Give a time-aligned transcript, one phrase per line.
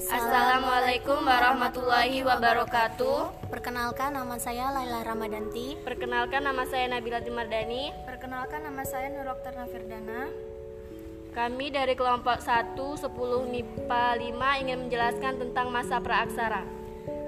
[0.00, 3.52] Assalamualaikum warahmatullahi wabarakatuh.
[3.52, 5.76] Perkenalkan nama saya Laila Ramadanti.
[5.84, 7.92] Perkenalkan nama saya Nabila Timardani.
[8.08, 10.32] Perkenalkan nama saya Nur Oktarna Firdana.
[11.36, 13.12] Kami dari kelompok 1 10
[13.52, 16.64] MIPA 5 ingin menjelaskan tentang masa praaksara.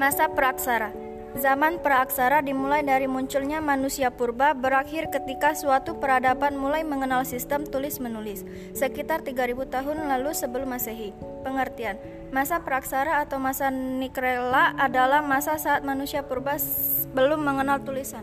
[0.00, 1.03] Masa praaksara
[1.34, 8.46] Zaman praaksara dimulai dari munculnya manusia purba berakhir ketika suatu peradaban mulai mengenal sistem tulis-menulis
[8.70, 11.10] sekitar 3000 tahun lalu sebelum Masehi.
[11.42, 11.98] Pengertian
[12.30, 16.54] Masa praaksara atau masa Nikrela adalah masa saat manusia purba
[17.10, 18.22] belum mengenal tulisan.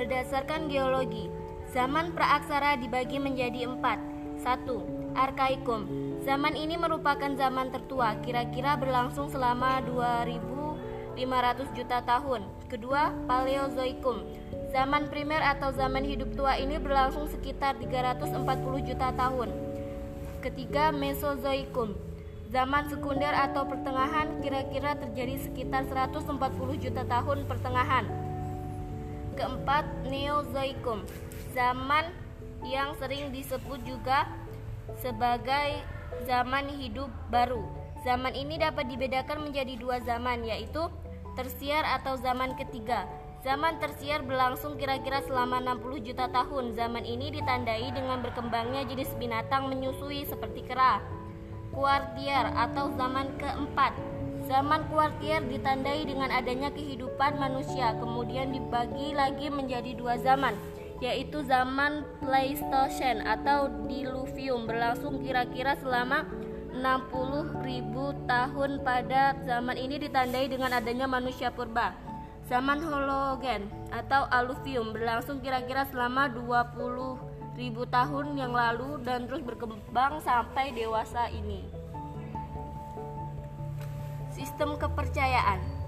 [0.00, 1.28] Berdasarkan geologi,
[1.76, 4.00] zaman praaksara dibagi menjadi empat.
[4.40, 4.80] Satu,
[5.12, 5.84] Arkaikum
[6.24, 12.44] Zaman ini merupakan zaman tertua, kira-kira berlangsung selama 2500 juta tahun.
[12.68, 14.20] Kedua, Paleozoikum.
[14.68, 18.36] Zaman primer atau zaman hidup tua ini berlangsung sekitar 340
[18.84, 19.48] juta tahun.
[20.44, 21.96] Ketiga, Mesozoikum.
[22.52, 28.04] Zaman sekunder atau pertengahan kira-kira terjadi sekitar 140 juta tahun pertengahan.
[29.40, 31.04] Keempat, Neozoikum.
[31.56, 32.29] Zaman
[32.66, 34.28] yang sering disebut juga
[35.00, 35.80] sebagai
[36.26, 37.62] zaman hidup baru.
[38.00, 40.88] Zaman ini dapat dibedakan menjadi dua zaman, yaitu
[41.36, 43.04] tersier atau zaman ketiga.
[43.40, 46.76] Zaman tersier berlangsung kira-kira selama 60 juta tahun.
[46.76, 51.00] Zaman ini ditandai dengan berkembangnya jenis binatang menyusui seperti kera.
[51.72, 53.96] Kuartier atau zaman keempat.
[54.44, 60.58] Zaman kuartier ditandai dengan adanya kehidupan manusia, kemudian dibagi lagi menjadi dua zaman,
[61.00, 66.28] yaitu zaman Pleistocene atau Diluvium berlangsung kira-kira selama
[66.76, 71.96] 60.000 tahun pada zaman ini ditandai dengan adanya manusia purba.
[72.46, 77.58] Zaman Hologen atau Aluvium berlangsung kira-kira selama 20.000
[77.90, 81.64] tahun yang lalu dan terus berkembang sampai dewasa ini.
[84.30, 85.79] Sistem kepercayaan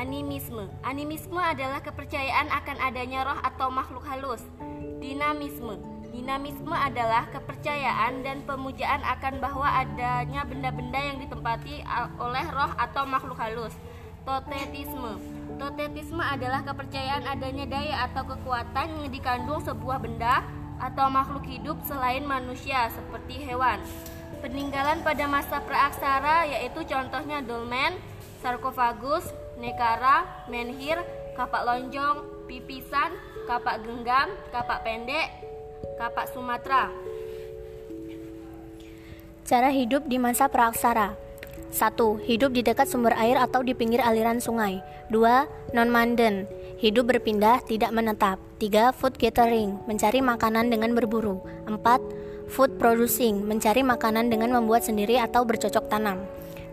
[0.00, 0.64] Animisme.
[0.80, 4.40] Animisme adalah kepercayaan akan adanya roh atau makhluk halus.
[4.96, 5.76] Dinamisme.
[6.08, 11.84] Dinamisme adalah kepercayaan dan pemujaan akan bahwa adanya benda-benda yang ditempati
[12.16, 13.76] oleh roh atau makhluk halus.
[14.24, 15.20] Totetisme.
[15.60, 20.40] Totetisme adalah kepercayaan adanya daya atau kekuatan yang dikandung sebuah benda
[20.80, 23.76] atau makhluk hidup selain manusia seperti hewan.
[24.40, 28.00] Peninggalan pada masa praaksara yaitu contohnya dolmen,
[28.40, 29.28] sarkofagus,
[29.60, 30.96] nekara, menhir,
[31.36, 33.12] kapak lonjong, pipisan,
[33.44, 35.28] kapak genggam, kapak pendek,
[36.00, 36.88] kapak Sumatera.
[39.44, 41.14] Cara hidup di masa praaksara
[41.70, 42.26] 1.
[42.26, 44.80] Hidup di dekat sumber air atau di pinggir aliran sungai
[45.12, 45.76] 2.
[45.76, 46.48] Non-manden
[46.80, 48.94] Hidup berpindah, tidak menetap 3.
[48.96, 51.76] Food gathering Mencari makanan dengan berburu 4.
[52.50, 56.22] Food producing Mencari makanan dengan membuat sendiri atau bercocok tanam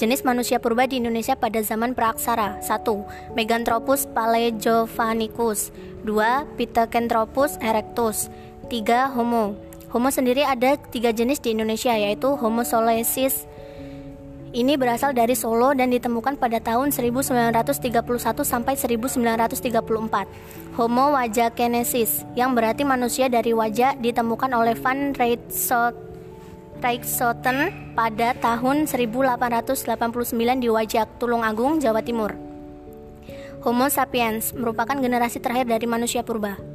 [0.00, 3.36] Jenis manusia purba di Indonesia pada zaman praaksara 1.
[3.36, 5.70] Meganthropus paleojavanicus
[6.04, 6.56] 2.
[6.56, 8.32] Pithecanthropus erectus
[8.72, 9.12] 3.
[9.12, 9.54] Homo
[9.92, 13.44] Homo sendiri ada tiga jenis di Indonesia yaitu Homo solensis
[14.52, 18.04] ini berasal dari Solo dan ditemukan pada tahun 1931
[18.44, 20.76] sampai 1934.
[20.76, 25.96] Homo wajakensis yang berarti manusia dari wajah ditemukan oleh Van Reitsout
[26.82, 30.26] Rijkshoten pada tahun 1889
[30.58, 32.34] di Wajak, Tulungagung, Jawa Timur.
[33.62, 36.71] Homo sapiens merupakan generasi terakhir dari manusia purba.